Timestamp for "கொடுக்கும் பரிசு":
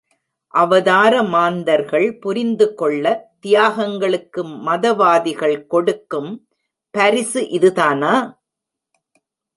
5.67-7.43